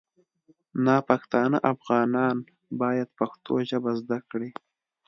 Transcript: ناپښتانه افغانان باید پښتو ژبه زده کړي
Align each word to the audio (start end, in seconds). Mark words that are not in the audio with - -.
ناپښتانه 0.85 1.57
افغانان 1.73 2.35
باید 2.81 3.15
پښتو 3.19 3.53
ژبه 3.69 3.91
زده 4.01 4.17
کړي 4.29 4.49